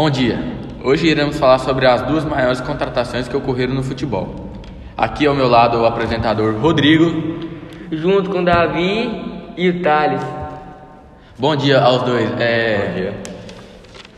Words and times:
Bom 0.00 0.08
dia. 0.08 0.38
Hoje 0.84 1.08
iremos 1.08 1.40
falar 1.40 1.58
sobre 1.58 1.84
as 1.84 2.02
duas 2.02 2.24
maiores 2.24 2.60
contratações 2.60 3.26
que 3.26 3.36
ocorreram 3.36 3.74
no 3.74 3.82
futebol. 3.82 4.32
Aqui 4.96 5.26
ao 5.26 5.34
meu 5.34 5.48
lado 5.48 5.76
o 5.76 5.84
apresentador 5.84 6.54
Rodrigo. 6.54 7.04
junto 7.90 8.30
com 8.30 8.38
o 8.42 8.44
Davi 8.44 9.10
e 9.56 9.68
o 9.68 9.82
Thales. 9.82 10.22
Bom 11.36 11.56
dia 11.56 11.80
aos 11.80 12.02
dois. 12.02 12.30
É, 12.38 13.12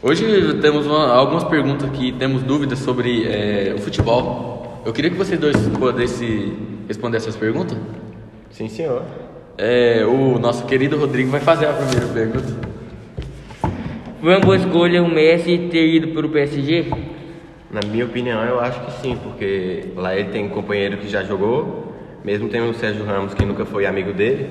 Hoje 0.03 0.53
temos 0.61 0.85
uma- 0.87 1.15
algumas 1.15 1.45
perguntas 1.45 1.89
aqui, 1.89 2.13
temos 2.13 2.43
dúvidas 2.43 2.81
sobre 2.81 3.27
é, 3.27 3.73
o 3.75 3.79
futebol. 3.79 4.83
Eu 4.85 4.93
queria 4.93 5.11
que 5.11 5.17
vocês 5.17 5.41
dois 5.41 5.57
pudessem 5.79 6.59
responder 6.89 7.17
essas 7.17 7.37
perguntas. 7.37 7.79
Sim, 8.51 8.69
senhor. 8.69 9.03
É, 9.57 10.05
o 10.05 10.39
nosso 10.39 10.67
querido 10.67 10.99
Rodrigo 10.99 11.31
vai 11.31 11.41
fazer 11.41 11.65
a 11.65 11.73
primeira 11.73 12.07
pergunta. 12.13 12.70
Foi 14.21 14.29
uma 14.29 14.41
boa 14.41 14.57
escolha 14.57 15.03
o 15.03 15.09
Messi 15.09 15.69
ter 15.71 15.95
ido 15.95 16.09
para 16.09 16.27
o 16.27 16.29
PSG? 16.29 16.85
Na 17.71 17.81
minha 17.91 18.05
opinião, 18.05 18.45
eu 18.45 18.61
acho 18.61 18.79
que 18.85 18.93
sim, 19.01 19.19
porque 19.23 19.85
lá 19.97 20.15
ele 20.15 20.29
tem 20.29 20.47
companheiro 20.51 20.99
que 20.99 21.09
já 21.09 21.23
jogou, 21.23 21.95
mesmo 22.23 22.51
tendo 22.51 22.69
o 22.69 22.75
Sérgio 22.75 23.03
Ramos, 23.07 23.33
que 23.33 23.47
nunca 23.47 23.65
foi 23.65 23.87
amigo 23.87 24.13
dele. 24.13 24.47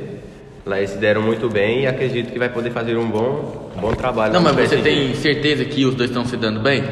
Lá 0.65 0.79
eles 0.79 0.89
se 0.89 0.97
deram 0.97 1.21
muito 1.21 1.47
bem 1.49 1.81
e 1.81 1.87
acredito 1.87 2.31
que 2.31 2.39
vai 2.39 2.49
poder 2.49 2.71
fazer 2.71 2.97
um 2.97 3.07
bom, 3.07 3.71
um 3.77 3.79
bom 3.79 3.93
trabalho. 3.93 4.33
Não, 4.33 4.41
mas 4.41 4.55
você 4.55 4.77
tem 4.77 5.13
certeza 5.13 5.63
que 5.65 5.85
os 5.85 5.93
dois 5.93 6.09
estão 6.09 6.25
se 6.25 6.35
dando 6.35 6.59
bem? 6.59 6.83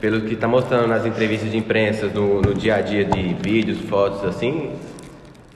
Pelo 0.00 0.20
que 0.20 0.34
está 0.34 0.46
mostrando 0.46 0.86
nas 0.86 1.04
entrevistas 1.04 1.50
de 1.50 1.56
imprensa, 1.56 2.06
no, 2.06 2.40
no 2.40 2.54
dia 2.54 2.76
a 2.76 2.80
dia 2.80 3.04
de 3.04 3.34
vídeos, 3.34 3.80
fotos, 3.80 4.24
assim, 4.24 4.70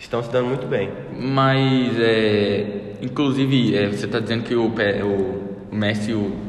estão 0.01 0.20
se 0.20 0.33
dando 0.33 0.48
muito 0.48 0.67
bem. 0.67 0.91
Mas, 1.17 1.97
é, 2.01 2.67
inclusive, 3.01 3.77
é, 3.77 3.87
você 3.87 4.06
está 4.06 4.19
dizendo 4.19 4.42
que 4.42 4.55
o, 4.56 4.67
o 4.67 5.75
Messi 5.75 6.11
e 6.11 6.14
o 6.14 6.45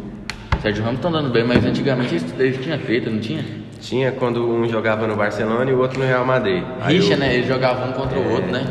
Sérgio 0.61 0.83
Ramos 0.83 0.97
estão 0.99 1.11
dando 1.11 1.29
bem, 1.29 1.43
mas 1.43 1.63
antigamente 1.65 2.15
eles, 2.15 2.33
eles 2.39 2.57
tinham 2.63 2.79
feito, 2.79 3.09
não 3.09 3.19
tinha? 3.19 3.43
Tinha 3.79 4.11
quando 4.11 4.45
um 4.49 4.67
jogava 4.67 5.05
no 5.07 5.15
Barcelona 5.15 5.69
e 5.69 5.73
o 5.73 5.79
outro 5.79 5.99
no 5.99 6.05
Real 6.05 6.25
Madrid. 6.25 6.63
Rixa, 6.85 7.13
o- 7.13 7.17
né? 7.17 7.35
Eles 7.35 7.47
jogavam 7.47 7.89
um 7.89 7.93
contra 7.93 8.17
o 8.17 8.31
outro, 8.31 8.51
né? 8.51 8.65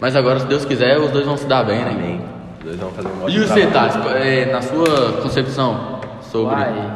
Mas 0.00 0.16
agora, 0.16 0.40
se 0.40 0.46
Deus 0.46 0.64
quiser, 0.64 0.98
os 0.98 1.10
dois 1.10 1.26
vão 1.26 1.36
se 1.36 1.46
dar 1.46 1.64
bem, 1.64 1.78
né? 1.84 1.90
Amém. 1.90 2.20
Os 2.60 2.64
dois 2.64 2.76
vão 2.78 2.90
fazer 2.92 3.08
um 3.08 3.20
E 3.20 3.24
ótimo 3.24 3.46
você, 3.46 3.66
trabalho. 3.66 3.92
Thales, 4.02 4.26
é, 4.26 4.52
na 4.52 4.62
sua 4.62 5.12
concepção 5.22 6.00
sobre... 6.22 6.54
Uai, 6.54 6.92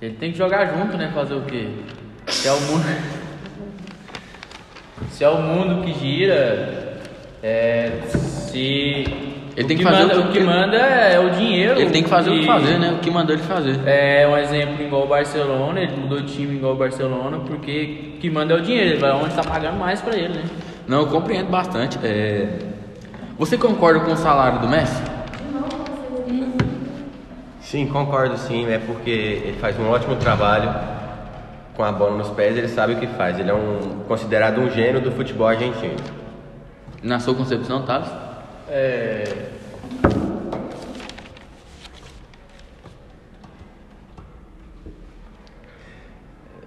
ele 0.00 0.14
tem 0.14 0.32
que 0.32 0.38
jogar 0.38 0.66
junto, 0.66 0.96
né? 0.96 1.10
Fazer 1.14 1.34
o 1.34 1.42
quê? 1.42 1.68
Se 2.26 2.48
é 2.48 2.52
o 2.52 2.60
mundo. 2.60 2.84
Se 5.10 5.24
é 5.24 5.28
o 5.28 5.40
mundo 5.40 5.84
que 5.84 5.92
gira, 5.98 6.98
é. 7.42 8.00
Se. 8.08 9.04
Ele 9.56 9.66
tem 9.68 9.76
que 9.78 9.82
o 9.84 9.88
fazer 9.88 10.02
manda, 10.02 10.18
o 10.20 10.22
que- 10.24 10.28
o 10.28 10.32
que 10.32 10.40
manda 10.40 10.76
é 10.76 11.18
o 11.18 11.30
dinheiro. 11.30 11.80
Ele 11.80 11.90
tem 11.90 12.02
que 12.02 12.08
fazer 12.10 12.28
o 12.30 12.34
que 12.34 12.40
e- 12.40 12.46
fazer, 12.46 12.78
né? 12.78 12.92
O 12.92 12.98
que 12.98 13.10
mandou 13.10 13.34
ele 13.34 13.42
fazer. 13.42 13.80
É 13.86 14.28
um 14.28 14.36
exemplo 14.36 14.84
igual 14.84 15.04
o 15.04 15.06
Barcelona, 15.08 15.80
ele 15.80 15.96
mudou 15.96 16.20
de 16.20 16.32
time 16.34 16.56
igual 16.56 16.74
o 16.74 16.76
Barcelona, 16.76 17.38
porque 17.38 18.12
o 18.16 18.20
que 18.20 18.28
manda 18.28 18.52
é 18.52 18.56
o 18.58 18.60
dinheiro, 18.60 18.90
ele 18.90 18.98
vai 18.98 19.12
onde 19.12 19.34
tá 19.34 19.42
pagando 19.42 19.78
mais 19.78 20.00
pra 20.02 20.14
ele, 20.14 20.34
né? 20.34 20.44
Não, 20.86 21.00
eu 21.00 21.06
compreendo 21.06 21.48
bastante. 21.50 21.98
É... 22.02 22.58
Você 23.38 23.56
concorda 23.56 24.00
com 24.00 24.12
o 24.12 24.16
salário 24.16 24.60
do 24.60 24.68
Messi? 24.68 25.02
Sim, 27.60 27.86
concordo 27.88 28.36
sim, 28.36 28.66
é 28.70 28.78
porque 28.78 29.10
ele 29.10 29.56
faz 29.60 29.78
um 29.78 29.88
ótimo 29.90 30.16
trabalho 30.16 30.72
com 31.74 31.82
a 31.82 31.90
bola 31.92 32.16
nos 32.16 32.28
pés, 32.30 32.56
ele 32.56 32.68
sabe 32.68 32.92
o 32.94 32.96
que 32.96 33.06
faz. 33.06 33.38
Ele 33.38 33.50
é 33.50 33.54
um 33.54 34.00
considerado 34.06 34.60
um 34.60 34.70
gênio 34.70 35.00
do 35.00 35.10
futebol 35.10 35.48
argentino. 35.48 35.96
Na 37.02 37.18
sua 37.18 37.34
concepção, 37.34 37.82
Thales? 37.82 38.08
É. 38.68 39.24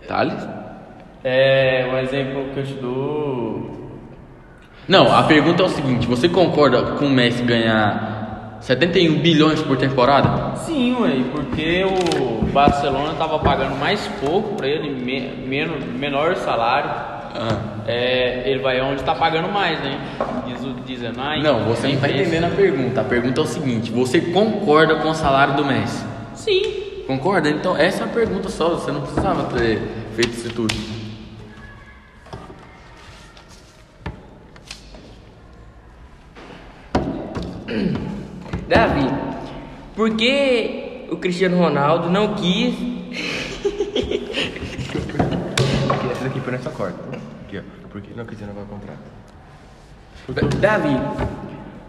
Thales? 0.08 0.48
É 1.24 1.88
um 1.92 1.98
exemplo 1.98 2.46
que 2.54 2.60
eu 2.60 2.66
te 2.66 2.74
dou. 2.74 3.90
Não, 4.88 5.14
a 5.14 5.24
pergunta 5.24 5.62
é 5.62 5.66
o 5.66 5.70
seguinte: 5.70 6.08
você 6.08 6.28
concorda 6.30 6.82
com 6.98 7.06
o 7.06 7.10
Messi 7.10 7.44
ganhar 7.44 8.58
71 8.62 9.20
bilhões 9.20 9.62
por 9.62 9.78
temporada? 9.78 10.56
Sim, 10.56 10.96
ué, 11.02 11.24
porque 11.32 11.84
o 11.84 12.46
Barcelona 12.46 13.14
tava 13.18 13.38
pagando 13.40 13.76
mais 13.76 14.08
pouco 14.24 14.56
pra 14.56 14.68
ele, 14.68 14.90
me- 14.90 15.30
menor 15.98 16.36
salário. 16.38 17.19
Ah. 17.42 17.58
É, 17.88 18.50
ele 18.52 18.60
vai 18.62 18.82
onde 18.82 19.02
tá 19.02 19.16
pagando 19.16 19.48
mais, 19.48 19.80
né? 19.80 19.98
Diz 20.46 20.62
o 20.62 20.74
dizendo, 20.86 21.22
ah, 21.22 21.38
Não, 21.38 21.64
você 21.64 21.88
não 21.88 21.96
tá 21.98 22.10
empresa. 22.10 22.22
entendendo 22.22 22.44
a 22.52 22.56
pergunta. 22.56 23.00
A 23.00 23.04
pergunta 23.06 23.40
é 23.40 23.44
o 23.44 23.48
seguinte: 23.48 23.92
você 23.92 24.20
concorda 24.20 24.98
com 24.98 25.10
o 25.10 25.16
salário 25.16 25.56
do 25.56 25.64
Messi? 25.64 26.04
Sim. 26.36 27.04
Concorda? 27.08 27.50
Então, 27.50 27.78
essa 27.78 28.04
é 28.04 28.06
a 28.06 28.10
pergunta 28.10 28.50
só. 28.50 28.72
Você 28.72 28.92
não 28.92 29.02
precisava 29.02 29.44
ter 29.58 29.82
feito 30.16 30.32
isso 30.32 30.54
tudo. 30.54 30.76
Davi, 38.68 39.08
por 39.96 40.16
que 40.16 41.08
o 41.12 41.18
Cristiano 41.18 41.58
Ronaldo 41.58 42.10
não 42.10 42.36
quis. 42.36 42.76
Essa 46.12 46.24
daqui 46.26 46.40
foi 46.40 46.52
nessa 46.52 46.70
corda. 46.70 46.98
Aqui, 47.50 47.58
ó. 47.58 47.62
Porque 47.90 48.10
não 48.16 48.26
quiser 48.26 48.46
renovar 48.46 48.64
o 48.64 48.68
contrato. 48.68 49.00
Davi, 50.60 50.96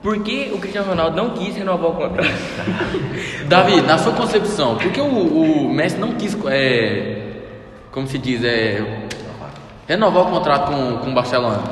por 0.03 0.22
que 0.22 0.50
o 0.54 0.59
Cristiano 0.59 0.88
Ronaldo 0.88 1.15
não 1.15 1.31
quis 1.34 1.54
renovar 1.54 1.91
o 1.91 1.94
contrato? 1.94 2.31
Davi, 3.47 3.82
na 3.82 3.98
sua 3.98 4.15
concepção, 4.15 4.78
por 4.78 4.91
que 4.91 5.00
o, 5.03 5.04
o 5.04 5.75
Messi 5.75 5.98
não 5.98 6.12
quis, 6.12 6.34
é, 6.47 7.43
como 7.93 8.06
se 8.06 8.16
diz, 8.16 8.43
é, 8.43 9.06
renovar 9.87 10.28
o 10.28 10.31
contrato 10.31 10.72
com, 10.72 10.97
com 10.97 11.10
o 11.10 11.15
Barcelona? 11.15 11.62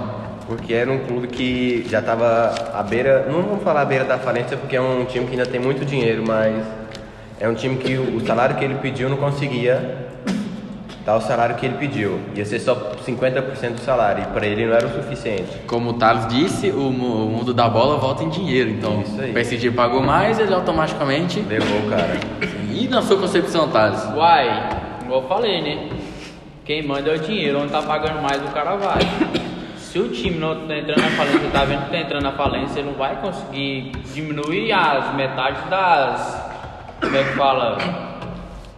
Porque 0.47 0.75
era 0.75 0.93
um 0.93 0.99
clube 0.99 1.29
que 1.29 1.87
já 1.89 2.01
estava 2.01 2.55
à 2.75 2.83
beira, 2.83 3.27
não 3.31 3.43
vamos 3.43 3.63
falar 3.63 3.83
à 3.83 3.85
beira 3.87 4.05
da 4.05 4.19
falência, 4.19 4.59
porque 4.59 4.77
é 4.77 4.81
um 4.83 5.07
time 5.07 5.25
que 5.25 5.33
ainda 5.33 5.47
tem 5.47 5.61
muito 5.61 5.87
dinheiro, 5.87 6.23
mas 6.27 6.63
é 7.41 7.49
um 7.49 7.55
time 7.55 7.77
que 7.77 7.97
o, 7.97 8.17
o 8.17 8.27
salário 8.27 8.57
que 8.57 8.65
ele 8.67 8.75
pediu 8.75 9.09
não 9.09 9.17
conseguia 9.17 10.08
dar 11.09 11.17
o 11.17 11.21
salário 11.23 11.57
que 11.57 11.65
ele 11.65 11.79
pediu. 11.79 12.21
Ia 12.35 12.45
ser 12.45 12.59
só 12.61 12.75
50% 12.75 13.71
do 13.77 13.81
salário, 13.81 14.25
e 14.25 14.27
para 14.27 14.47
ele 14.47 14.67
não 14.67 14.75
era 14.75 14.87
o 14.87 14.91
suficiente. 14.93 15.57
Como 15.67 15.89
o 15.91 15.93
Thales 15.95 16.27
disse, 16.29 16.71
o, 16.71 16.91
mu- 16.93 17.25
o 17.25 17.31
mundo 17.31 17.55
da 17.55 17.67
bola 17.67 17.97
volta 17.97 18.23
em 18.23 18.29
dinheiro. 18.29 18.69
Então, 18.69 19.01
o 19.01 19.33
PSG 19.33 19.71
pagou 19.71 20.03
mais, 20.03 20.39
ele 20.39 20.53
automaticamente. 20.53 21.41
Levou 21.41 21.79
o 21.87 21.89
cara. 21.89 22.15
E 22.71 22.87
na 22.89 23.01
sua 23.01 23.17
concepção, 23.17 23.71
Thales? 23.71 24.05
Uai, 24.15 24.69
igual 25.03 25.23
eu 25.23 25.29
falei, 25.29 25.63
né? 25.63 25.89
Quem 26.67 26.87
manda 26.87 27.11
é 27.11 27.15
o 27.15 27.19
dinheiro, 27.19 27.61
onde 27.63 27.73
tá 27.73 27.81
pagando 27.81 28.21
mais 28.21 28.43
o 28.43 28.49
cara 28.53 28.77
vai. 28.77 28.99
Se 29.79 29.99
o 29.99 30.11
time 30.11 30.37
não 30.39 30.67
tá 30.67 30.77
entrando 30.77 31.01
na 31.01 31.11
falência, 31.13 31.51
tá 31.51 31.65
vendo 31.65 31.85
que 31.87 31.91
tá 31.91 31.97
entrando 31.97 32.23
na 32.23 32.33
falência, 32.33 32.81
ele 32.81 32.91
não 32.91 32.99
vai 32.99 33.17
conseguir 33.17 33.93
diminuir 34.13 34.71
as 34.73 35.15
metades 35.15 35.63
das. 35.71 36.43
Como 37.01 37.17
é 37.17 37.25
que 37.25 37.33
fala? 37.33 37.79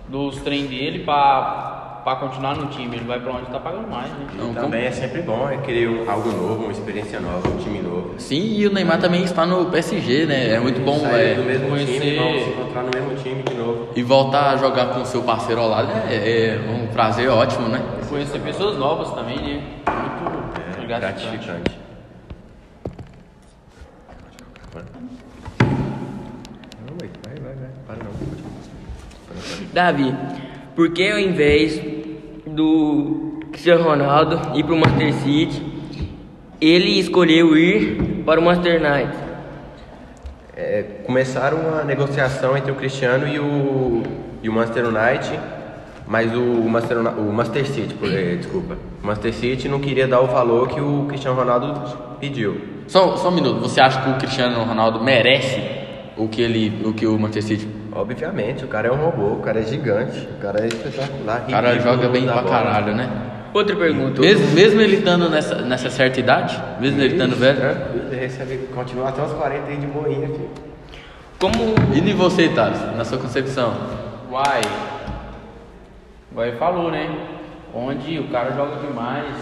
Dos 0.08 0.36
trem 0.42 0.66
dele 0.66 1.00
pra, 1.00 1.69
pra 2.04 2.16
continuar 2.16 2.54
no 2.56 2.66
time. 2.66 2.96
Ele 2.96 3.04
vai 3.04 3.20
pra 3.20 3.32
onde 3.32 3.46
tá 3.46 3.58
pagando 3.58 3.88
mais, 3.88 4.10
né? 4.10 4.26
Não, 4.34 4.54
Também 4.54 4.84
é 4.86 4.90
sempre 4.90 5.22
bom 5.22 5.48
é 5.48 5.56
querer 5.58 5.88
um- 5.88 6.10
algo 6.10 6.30
novo, 6.30 6.62
uma 6.64 6.72
experiência 6.72 7.20
nova, 7.20 7.48
um 7.48 7.56
time 7.58 7.80
novo. 7.80 8.14
Sim, 8.18 8.54
e 8.56 8.66
o 8.66 8.72
Neymar 8.72 8.98
também 9.00 9.22
está 9.24 9.46
no 9.46 9.66
PSG, 9.66 10.26
né? 10.26 10.54
É 10.54 10.60
muito 10.60 10.80
bom 10.80 10.98
Sair 11.00 11.32
é, 11.32 11.34
do 11.34 11.42
mesmo 11.44 11.68
conhecer- 11.68 12.00
time, 12.00 12.16
vamos 12.16 12.42
se 12.42 12.48
encontrar 12.50 12.82
no 12.82 12.90
mesmo 12.94 13.14
time 13.22 13.42
de 13.42 13.54
novo. 13.54 13.88
e 13.94 14.02
voltar 14.02 14.50
a 14.50 14.56
jogar 14.56 14.86
com 14.94 15.00
o 15.02 15.06
seu 15.06 15.22
parceiro 15.22 15.60
ao 15.60 15.68
lado 15.68 15.90
é, 16.08 16.14
é 16.56 16.60
um 16.70 16.86
prazer 16.88 17.28
ótimo, 17.28 17.68
né? 17.68 17.80
Conhecer 18.08 18.40
pessoas 18.40 18.76
novas 18.76 19.10
também, 19.12 19.36
né? 19.36 19.62
Muito 20.76 20.86
gratificante. 20.88 21.46
Gratificante. 21.46 21.80
Para. 24.72 24.84
Davi, 29.72 30.14
por 30.80 30.88
que 30.92 31.10
ao 31.10 31.18
invés 31.18 31.78
do 32.46 33.38
Cristiano 33.52 33.84
Ronaldo 33.84 34.56
ir 34.58 34.64
para 34.64 34.74
o 34.74 34.78
Manchester 34.78 35.12
City, 35.12 35.62
ele 36.58 36.98
escolheu 36.98 37.54
ir 37.54 38.22
para 38.24 38.40
o 38.40 38.42
Manchester 38.42 38.80
United? 38.80 39.14
É, 40.56 40.82
começaram 41.04 41.58
uma 41.58 41.84
negociação 41.84 42.56
entre 42.56 42.72
o 42.72 42.76
Cristiano 42.76 43.28
e 43.28 43.38
o, 43.38 44.02
e 44.42 44.48
o 44.48 44.52
Manchester 44.54 44.86
United, 44.86 45.38
mas 46.06 46.34
o 46.34 46.40
Manchester, 46.40 46.96
o 46.98 47.30
Manchester 47.30 47.66
City, 47.66 47.92
por- 47.92 48.10
eh, 48.10 48.36
desculpa, 48.36 48.78
o 49.02 49.06
Manchester 49.06 49.34
City 49.34 49.68
não 49.68 49.80
queria 49.80 50.08
dar 50.08 50.20
o 50.22 50.28
valor 50.28 50.66
que 50.68 50.80
o 50.80 51.04
Cristiano 51.06 51.36
Ronaldo 51.36 51.78
pediu. 52.18 52.58
Só, 52.88 53.18
só 53.18 53.28
um 53.28 53.32
minuto, 53.32 53.60
você 53.60 53.82
acha 53.82 54.00
que 54.00 54.08
o 54.08 54.14
Cristiano 54.14 54.64
Ronaldo 54.64 55.04
merece 55.04 55.60
o 56.16 56.26
que, 56.26 56.40
ele, 56.40 56.80
o, 56.86 56.94
que 56.94 57.06
o 57.06 57.18
Manchester 57.18 57.58
City? 57.58 57.79
Obviamente, 57.92 58.64
o 58.64 58.68
cara 58.68 58.88
é 58.88 58.92
um 58.92 58.96
robô, 58.96 59.34
o 59.34 59.40
cara 59.40 59.60
é 59.60 59.62
gigante, 59.62 60.28
o 60.36 60.40
cara 60.40 60.60
é 60.60 60.66
espetacular. 60.68 61.44
O 61.46 61.50
cara 61.50 61.78
joga 61.78 62.08
bem 62.08 62.24
pra 62.24 62.42
bola. 62.42 62.48
caralho, 62.48 62.94
né? 62.94 63.10
Outra 63.52 63.74
pergunta. 63.74 64.20
Mesmo, 64.20 64.46
mesmo 64.54 64.80
ele 64.80 64.96
estando 64.98 65.28
nessa, 65.28 65.56
nessa 65.56 65.90
certa 65.90 66.20
idade, 66.20 66.62
mesmo 66.80 67.00
ele 67.00 67.14
estando 67.14 67.34
velho. 67.34 67.58
Tranquilo, 67.58 68.06
ele 68.12 68.20
recebe, 68.20 68.68
continua 68.72 69.08
até 69.08 69.22
os 69.22 69.32
40 69.32 69.66
aí 69.66 69.76
de 69.76 69.86
boinha, 69.86 70.28
filho. 70.28 70.50
Como 71.40 71.54
E 71.92 72.00
de 72.00 72.12
você, 72.12 72.48
Thales, 72.50 72.80
na 72.96 73.04
sua 73.04 73.18
concepção? 73.18 73.74
Uai, 74.30 74.60
ele 76.46 76.56
falou, 76.58 76.92
né? 76.92 77.10
Onde 77.74 78.18
o 78.20 78.28
cara 78.28 78.52
joga 78.52 78.76
demais. 78.76 79.34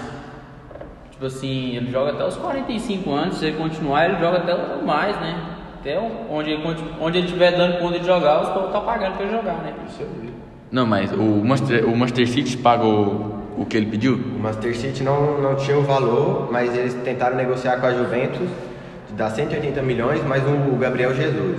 Tipo 1.10 1.26
assim, 1.26 1.76
ele 1.76 1.90
joga 1.90 2.12
até 2.12 2.24
os 2.24 2.36
45 2.36 3.12
anos, 3.12 3.38
se 3.38 3.46
ele 3.46 3.56
continuar, 3.56 4.06
ele 4.06 4.20
joga 4.20 4.38
até 4.38 4.54
mais, 4.82 5.20
né? 5.20 5.57
Até 5.88 5.98
onde 6.30 6.50
ele, 6.50 6.62
onde 7.00 7.16
ele 7.16 7.26
estiver 7.26 7.56
dando 7.56 7.78
conta 7.78 7.98
de 7.98 8.04
jogar, 8.04 8.42
os 8.42 8.50
povos 8.50 8.70
tá 8.72 8.80
pagando 8.82 9.16
pra 9.16 9.24
ele 9.24 9.34
jogar, 9.34 9.54
né? 9.54 9.72
Isso 9.88 10.02
aí. 10.02 10.30
Não, 10.70 10.84
mas 10.84 11.10
o 11.12 11.22
Manchester, 11.22 11.88
o 11.88 11.96
Manchester 11.96 12.28
City 12.28 12.58
pagou 12.58 13.38
o 13.56 13.64
que 13.64 13.74
ele 13.74 13.86
pediu? 13.86 14.16
O 14.16 14.38
Manchester 14.38 14.76
City 14.76 15.02
não, 15.02 15.40
não 15.40 15.56
tinha 15.56 15.78
o 15.78 15.82
valor, 15.82 16.52
mas 16.52 16.76
eles 16.76 16.92
tentaram 16.92 17.36
negociar 17.36 17.80
com 17.80 17.86
a 17.86 17.94
Juventus 17.94 18.46
de 19.08 19.14
dar 19.14 19.30
180 19.30 19.80
milhões, 19.80 20.22
mais 20.26 20.42
o 20.46 20.76
Gabriel 20.76 21.14
Jesus. 21.14 21.58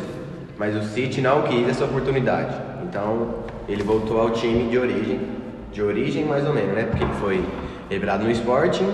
Mas 0.59 0.75
o 0.75 0.83
City 0.83 1.21
não 1.21 1.41
quis 1.41 1.67
essa 1.67 1.85
oportunidade. 1.85 2.55
Então 2.83 3.29
ele 3.67 3.81
voltou 3.81 4.21
ao 4.21 4.29
time 4.29 4.69
de 4.69 4.77
origem, 4.77 5.21
de 5.73 5.81
origem 5.81 6.23
mais 6.25 6.45
ou 6.45 6.53
menos, 6.53 6.75
né? 6.75 6.83
Porque 6.83 7.03
ele 7.03 7.13
foi 7.13 7.43
revelado 7.89 8.25
no 8.25 8.31
Sporting 8.31 8.93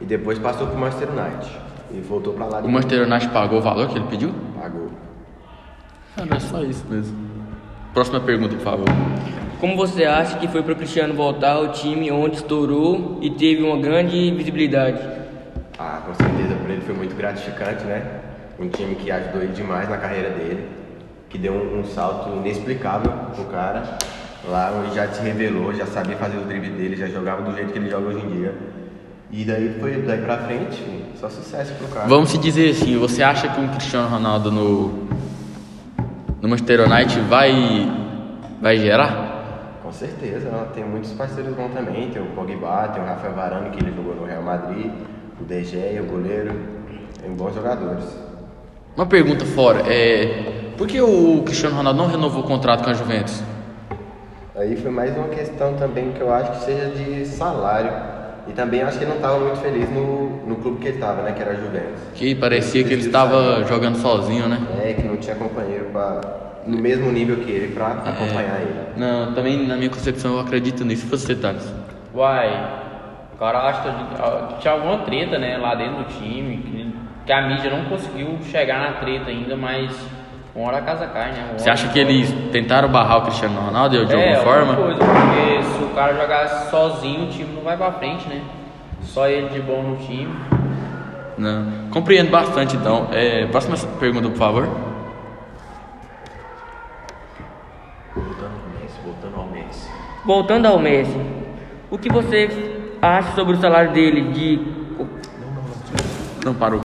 e 0.00 0.04
depois 0.04 0.36
passou 0.40 0.66
pro 0.66 0.76
Manchester 0.76 1.10
United. 1.10 1.62
E 1.94 2.00
voltou 2.00 2.32
pra 2.32 2.46
lá 2.46 2.60
de 2.60 2.66
O 2.66 2.70
Manchester 2.70 3.06
United 3.06 3.28
pagou 3.30 3.58
o 3.58 3.62
valor 3.62 3.88
que 3.88 3.98
ele 3.98 4.06
pediu? 4.08 4.34
Pagou. 4.58 4.88
Cara, 6.16 6.36
é 6.36 6.40
só 6.40 6.62
isso 6.62 6.84
mesmo. 6.88 7.16
Próxima 7.92 8.20
pergunta, 8.20 8.54
por 8.54 8.62
favor. 8.62 8.86
Como 9.60 9.76
você 9.76 10.04
acha 10.04 10.38
que 10.38 10.48
foi 10.48 10.62
para 10.62 10.72
o 10.72 10.76
Cristiano 10.76 11.14
voltar 11.14 11.52
ao 11.52 11.72
time 11.72 12.10
onde 12.10 12.36
estourou 12.36 13.18
e 13.20 13.30
teve 13.30 13.62
uma 13.62 13.76
grande 13.76 14.30
visibilidade? 14.32 14.98
Ah, 15.78 16.02
com 16.06 16.14
certeza 16.14 16.54
para 16.56 16.72
ele 16.72 16.80
foi 16.80 16.94
muito 16.94 17.14
gratificante, 17.14 17.84
né? 17.84 18.20
Um 18.58 18.68
time 18.68 18.94
que 18.94 19.10
ajudou 19.10 19.42
ele 19.42 19.52
demais 19.52 19.88
na 19.88 19.98
carreira 19.98 20.30
dele, 20.30 20.66
que 21.28 21.36
deu 21.36 21.52
um, 21.52 21.80
um 21.80 21.84
salto 21.84 22.30
inexplicável 22.36 23.12
pro 23.34 23.44
cara. 23.44 23.98
Lá 24.48 24.72
onde 24.72 24.94
já 24.94 25.06
se 25.08 25.22
revelou, 25.22 25.72
já 25.72 25.86
sabia 25.86 26.16
fazer 26.16 26.38
os 26.38 26.46
dribles 26.46 26.72
dele, 26.72 26.96
já 26.96 27.06
jogava 27.06 27.42
do 27.42 27.54
jeito 27.54 27.72
que 27.72 27.78
ele 27.78 27.88
joga 27.88 28.08
hoje 28.08 28.24
em 28.26 28.30
dia. 28.30 28.54
E 29.32 29.46
daí 29.46 29.74
foi 29.80 30.02
daí 30.02 30.20
pra 30.20 30.36
frente, 30.36 30.84
só 31.18 31.30
sucesso 31.30 31.72
pro 31.76 31.88
cara. 31.88 32.06
Vamos 32.06 32.28
se 32.28 32.36
dizer 32.36 32.70
assim, 32.70 32.98
você 32.98 33.22
acha 33.22 33.48
que 33.48 33.58
um 33.58 33.68
Cristiano 33.68 34.06
Ronaldo 34.06 34.52
no, 34.52 35.08
no 36.42 36.48
Manchester 36.50 36.82
United 36.82 37.18
vai, 37.22 37.90
vai 38.60 38.76
gerar? 38.76 39.78
Com 39.82 39.90
certeza, 39.90 40.50
tem 40.74 40.84
muitos 40.84 41.12
parceiros 41.12 41.54
bons 41.54 41.72
também. 41.72 42.10
Tem 42.10 42.20
o 42.20 42.26
Pogba, 42.26 42.88
tem 42.88 43.02
o 43.02 43.06
Rafael 43.06 43.32
Varane, 43.32 43.70
que 43.70 43.82
ele 43.82 43.96
jogou 43.96 44.14
no 44.14 44.26
Real 44.26 44.42
Madrid, 44.42 44.90
o 45.40 45.44
De 45.44 45.64
Gea, 45.64 46.02
o 46.02 46.06
goleiro. 46.06 46.54
Tem 47.18 47.30
bons 47.32 47.54
jogadores. 47.54 48.04
Uma 48.94 49.06
pergunta 49.06 49.46
fora, 49.46 49.82
é... 49.90 50.74
Por 50.76 50.86
que 50.86 51.00
o 51.00 51.42
Cristiano 51.42 51.76
Ronaldo 51.76 52.02
não 52.02 52.06
renovou 52.06 52.42
o 52.42 52.46
contrato 52.46 52.84
com 52.84 52.90
a 52.90 52.92
Juventus? 52.92 53.42
Aí 54.54 54.76
foi 54.76 54.90
mais 54.90 55.16
uma 55.16 55.28
questão 55.28 55.72
também 55.74 56.12
que 56.12 56.20
eu 56.20 56.30
acho 56.30 56.52
que 56.52 56.64
seja 56.64 56.90
de 56.90 57.24
salário. 57.26 58.11
E 58.48 58.52
também 58.52 58.82
acho 58.82 58.98
que 58.98 59.04
ele 59.04 59.10
não 59.10 59.16
estava 59.16 59.38
muito 59.38 59.58
feliz 59.58 59.88
no, 59.90 60.46
no 60.46 60.56
clube 60.56 60.80
que 60.80 60.88
ele 60.88 60.96
estava, 60.96 61.22
né? 61.22 61.32
Que 61.32 61.42
era 61.42 61.52
a 61.52 61.54
Juventus. 61.54 62.00
Que 62.14 62.34
parecia 62.34 62.82
que 62.82 62.92
ele 62.92 63.02
estava 63.02 63.64
jogando 63.64 63.96
sozinho, 63.96 64.48
né? 64.48 64.58
É, 64.82 64.92
que 64.94 65.02
não 65.02 65.16
tinha 65.16 65.36
companheiro 65.36 65.86
pra, 65.92 66.20
no 66.66 66.78
mesmo 66.78 67.10
nível 67.12 67.36
que 67.36 67.50
ele 67.50 67.72
pra 67.72 67.88
acompanhar 67.88 68.60
ele. 68.60 68.74
Não, 68.96 69.32
também 69.32 69.66
na 69.66 69.76
minha 69.76 69.90
concepção 69.90 70.34
eu 70.34 70.40
acredito 70.40 70.84
nisso. 70.84 71.06
Você, 71.06 71.34
Thales? 71.34 71.72
Uai, 72.14 72.48
o 73.34 73.38
cara 73.38 73.60
acha 73.60 73.82
que 73.82 74.60
tinha 74.60 74.74
alguma 74.74 74.98
treta, 74.98 75.38
né, 75.38 75.56
lá 75.56 75.74
dentro 75.74 75.98
do 75.98 76.04
time, 76.04 76.58
que, 76.58 76.94
que 77.24 77.32
a 77.32 77.48
mídia 77.48 77.70
não 77.70 77.84
conseguiu 77.84 78.38
chegar 78.50 78.80
na 78.80 78.92
treta 78.98 79.30
ainda, 79.30 79.56
mas 79.56 79.92
uma 80.54 80.68
hora 80.68 80.78
a 80.78 80.82
casa 80.82 81.06
cai, 81.06 81.32
né? 81.32 81.46
Uma 81.50 81.58
Você 81.58 81.64
hora- 81.64 81.72
acha 81.72 81.88
que 81.88 81.98
eles 81.98 82.30
tentaram 82.52 82.88
barrar 82.88 83.18
o 83.18 83.22
Cristiano 83.22 83.60
Ronaldo 83.60 84.04
de 84.06 84.12
é, 84.14 84.16
alguma 84.16 84.44
forma? 84.44 84.76
Coisa, 84.76 84.98
porque 84.98 85.62
se 85.62 85.84
o 85.84 85.88
cara 85.94 86.14
jogar 86.14 86.48
sozinho, 86.70 87.24
o 87.24 87.28
time 87.30 87.54
não 87.54 87.62
vai 87.62 87.76
pra 87.76 87.92
frente, 87.92 88.28
né? 88.28 88.42
Só 89.02 89.26
ele 89.28 89.48
de 89.48 89.60
bom 89.60 89.82
no 89.82 89.96
time. 89.96 90.32
Não. 91.38 91.88
Compreendo 91.90 92.30
bastante, 92.30 92.76
então. 92.76 93.08
É, 93.12 93.46
próxima 93.46 93.76
pergunta, 93.98 94.28
por 94.28 94.36
favor. 94.36 94.68
Voltando 98.14 98.46
ao 98.54 98.80
Messi, 98.80 99.00
voltando 99.04 99.36
ao 99.36 99.46
Messi. 99.46 99.88
Voltando 100.24 100.66
ao 100.66 100.78
Messi, 100.78 101.20
o 101.90 101.98
que 101.98 102.08
você 102.10 102.48
acha 103.00 103.34
sobre 103.34 103.54
o 103.56 103.60
salário 103.60 103.92
dele 103.92 104.32
de 104.32 104.60
Não 106.44 106.54
parou. 106.54 106.80